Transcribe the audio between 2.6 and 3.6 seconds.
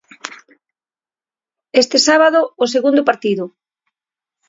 o segundo partido.